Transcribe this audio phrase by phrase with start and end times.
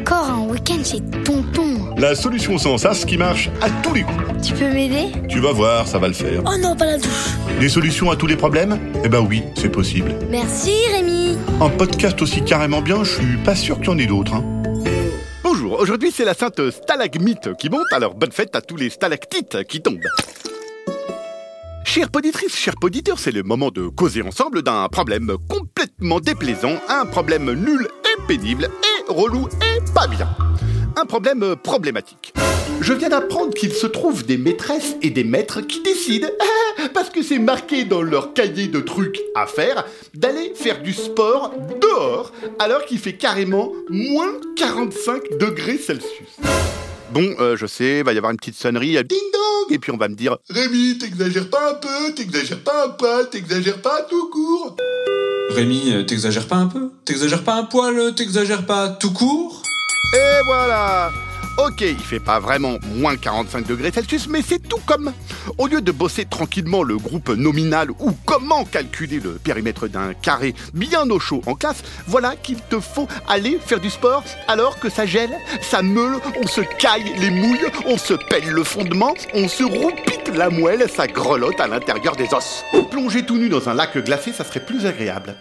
[0.00, 1.94] Encore un week-end chez Tonton.
[1.96, 4.18] La solution sans sas qui marche à tous les coups.
[4.44, 5.12] Tu peux m'aider?
[5.28, 6.42] Tu vas voir, ça va le faire.
[6.46, 7.36] Oh non, pas la douche.
[7.60, 8.80] Des solutions à tous les problèmes?
[9.04, 10.16] Eh ben oui, c'est possible.
[10.30, 11.38] Merci Rémi.
[11.60, 14.34] Un podcast aussi carrément bien, je suis pas sûr qu'il y en ait d'autres.
[14.34, 14.44] Hein.
[15.44, 19.62] Bonjour, aujourd'hui c'est la sainte stalagmite qui monte, alors bonne fête à tous les stalactites
[19.68, 20.00] qui tombent.
[21.92, 27.04] Chère poditrice, chers poditeurs, c'est le moment de causer ensemble d'un problème complètement déplaisant, un
[27.04, 30.28] problème nul et pénible et relou et pas bien.
[30.96, 32.32] Un problème problématique.
[32.80, 36.28] Je viens d'apprendre qu'il se trouve des maîtresses et des maîtres qui décident,
[36.94, 41.52] parce que c'est marqué dans leur cahier de trucs à faire, d'aller faire du sport
[41.80, 42.30] dehors
[42.60, 46.38] alors qu'il fait carrément moins 45 degrés Celsius.
[47.12, 49.90] Bon, euh, je sais, va y avoir une petite sonnerie, euh, ding dong, et puis
[49.90, 54.02] on va me dire Rémi, t'exagères pas un peu, t'exagères pas un poil, t'exagères pas
[54.08, 54.76] tout court.
[55.50, 56.90] Rémi, euh, t'exagères pas un peu?
[57.04, 59.62] T'exagères pas un poil T'exagères pas tout court?
[60.14, 61.10] Et voilà
[61.58, 65.12] Ok, il fait pas vraiment moins 45 degrés Celsius, mais c'est tout comme.
[65.58, 70.54] Au lieu de bosser tranquillement le groupe nominal ou comment calculer le périmètre d'un carré
[70.74, 74.88] bien au chaud en classe, voilà qu'il te faut aller faire du sport alors que
[74.88, 79.48] ça gèle, ça meule, on se caille les mouilles, on se pèle le fondement, on
[79.48, 82.64] se roupite la moelle, ça grelotte à l'intérieur des os.
[82.90, 85.34] Plonger tout nu dans un lac glacé, ça serait plus agréable.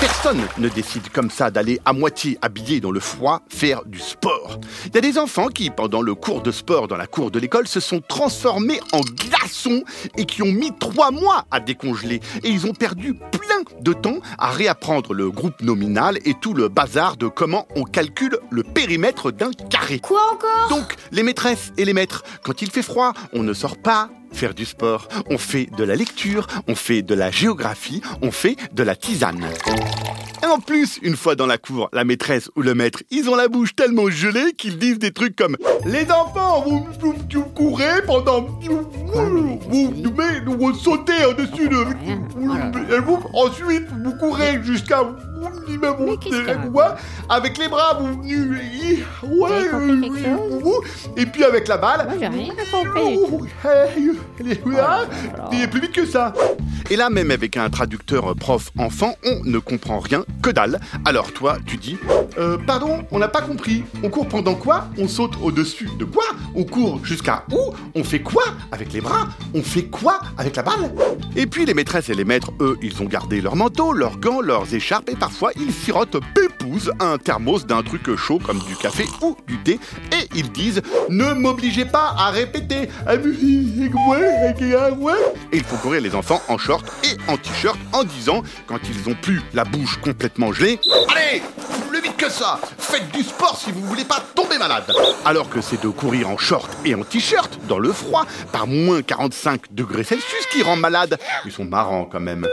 [0.00, 4.58] Personne ne décide comme ça d'aller à moitié habillé dans le froid faire du sport.
[4.86, 7.38] Il y a des enfants qui, pendant le cours de sport dans la cour de
[7.38, 9.84] l'école, se sont transformés en glaçons
[10.16, 12.20] et qui ont mis trois mois à décongeler.
[12.42, 16.68] Et ils ont perdu plein de temps à réapprendre le groupe nominal et tout le
[16.68, 20.00] bazar de comment on calcule le périmètre d'un carré.
[20.00, 20.68] Quoi encore?
[20.68, 24.54] Donc, les maîtresses et les maîtres, quand il fait froid, on ne sort pas faire
[24.54, 25.08] du sport.
[25.30, 29.46] On fait de la lecture, on fait de la géographie, on fait de la tisane.
[30.42, 33.36] Et en plus, une fois dans la cour, la maîtresse ou le maître, ils ont
[33.36, 38.02] la bouche tellement gelée qu'ils disent des trucs comme Les enfants, vous, vous, vous courez
[38.06, 38.42] pendant...
[38.42, 39.94] Vous,
[40.46, 42.94] vous, sautez au-dessus de...
[42.94, 45.04] Et vous, ensuite, vous courez jusqu'à...
[46.00, 46.84] Mais qu'est-ce que- Ouais,
[47.28, 49.04] avec les bras, vous venez...
[49.22, 49.50] Ouais,
[51.16, 52.06] et puis avec la balle...
[52.06, 53.16] Moi, j'ai rien compris.
[53.16, 53.46] du tout.
[55.52, 56.32] Il est plus vite que ça.
[56.90, 60.80] Et là, même avec un traducteur prof-enfant, on ne comprend rien, que dalle.
[61.04, 61.96] Alors toi, tu dis
[62.38, 63.84] euh, Pardon, on n'a pas compris.
[64.02, 64.88] On court pendant quoi?
[64.98, 66.24] On saute au-dessus de quoi?
[66.54, 67.72] On court jusqu'à où?
[67.94, 68.42] On fait quoi
[68.72, 69.28] avec les bras?
[69.54, 70.92] On fait quoi avec la balle?
[71.36, 74.40] Et puis les maîtresses et les maîtres, eux, ils ont gardé leur manteau, leurs gants,
[74.40, 79.04] leurs écharpes et parfois ils sirotent pépouze un thermos d'un truc chaud comme du café
[79.20, 79.78] ou du thé
[80.12, 82.88] et ils disent Ne m'obligez pas à répéter.
[83.06, 83.14] Ah,
[85.52, 89.10] Et il faut courir les enfants en short et en t-shirt en disant, quand ils
[89.10, 90.78] ont plus la bouche complètement gelée,
[91.14, 91.42] Allez,
[91.88, 94.92] plus vite que ça, faites du sport si vous voulez pas tomber malade.
[95.24, 99.02] Alors que c'est de courir en short et en t-shirt dans le froid par moins
[99.02, 101.18] 45 degrés Celsius qui rend malade.
[101.44, 102.46] Ils sont marrants quand même.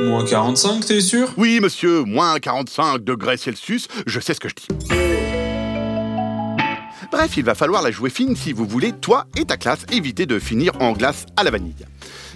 [0.00, 1.32] Moins 45, t'es sûr?
[1.36, 4.68] Oui, monsieur, moins 45 degrés Celsius, je sais ce que je dis.
[7.12, 10.26] Bref, il va falloir la jouer fine si vous voulez, toi et ta classe, éviter
[10.26, 11.86] de finir en glace à la vanille.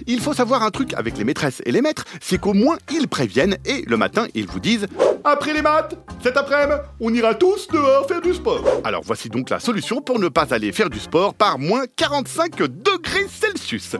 [0.07, 3.09] Il faut savoir un truc avec les maîtresses et les maîtres, c'est qu'au moins ils
[3.09, 4.87] préviennent et le matin ils vous disent
[5.25, 8.63] Après les maths, cet après-midi, on ira tous dehors faire du sport.
[8.85, 12.57] Alors voici donc la solution pour ne pas aller faire du sport par moins 45
[12.59, 13.97] degrés Celsius.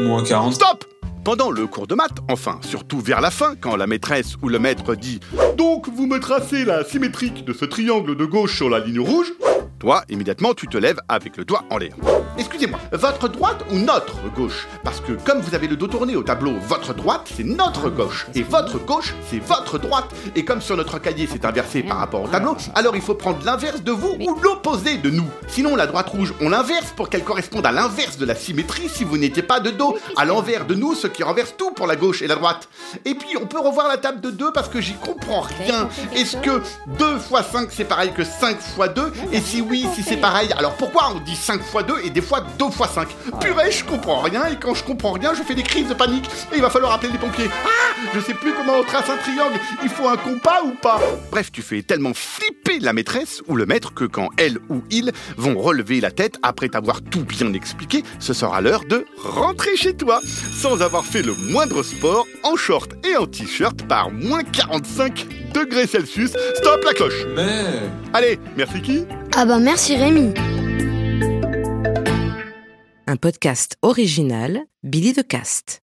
[0.00, 0.54] Moins 40.
[0.54, 0.97] Stop
[1.28, 4.58] pendant le cours de maths, enfin, surtout vers la fin, quand la maîtresse ou le
[4.58, 5.20] maître dit
[5.58, 9.34] Donc vous me tracez la symétrique de ce triangle de gauche sur la ligne rouge
[9.78, 11.94] toi, immédiatement, tu te lèves avec le doigt en l'air.
[12.36, 14.66] Excusez-moi, votre droite ou notre gauche?
[14.84, 18.26] Parce que comme vous avez le dos tourné au tableau, votre droite, c'est notre gauche.
[18.34, 20.10] Et votre gauche, c'est votre droite.
[20.36, 23.44] Et comme sur notre cahier, c'est inversé par rapport au tableau, alors il faut prendre
[23.44, 25.26] l'inverse de vous ou l'opposé de nous.
[25.48, 29.04] Sinon, la droite rouge, on l'inverse pour qu'elle corresponde à l'inverse de la symétrie si
[29.04, 29.98] vous n'étiez pas de dos.
[30.16, 32.68] À l'envers de nous, ce qui renverse tout pour la gauche et la droite.
[33.04, 35.88] Et puis, on peut revoir la table de 2 parce que j'y comprends rien.
[36.14, 36.62] Est-ce que
[36.98, 40.48] 2 fois 5 c'est pareil que 5 fois 2 Et si oui, si c'est pareil,
[40.56, 43.08] alors pourquoi on dit 5 fois 2 et des fois 2 fois 5
[43.40, 46.26] Purée, je comprends rien et quand je comprends rien, je fais des crises de panique
[46.52, 47.50] et il va falloir appeler les pompiers.
[47.64, 47.68] Ah
[48.14, 51.00] Je sais plus comment on trace un triangle, il faut un compas ou pas
[51.30, 55.12] Bref, tu fais tellement flipper la maîtresse ou le maître que quand elle ou il
[55.36, 59.94] vont relever la tête après t'avoir tout bien expliqué, ce sera l'heure de rentrer chez
[59.94, 60.20] toi.
[60.22, 65.86] Sans avoir fait le moindre sport en short et en t-shirt par moins 45 degrés
[65.86, 66.32] Celsius.
[66.56, 67.24] Stop la cloche.
[67.34, 67.64] Mais...
[68.12, 69.04] Allez, merci qui?
[69.40, 70.34] Ah bah merci Rémi.
[73.06, 75.76] Un podcast original, Billy de Cast.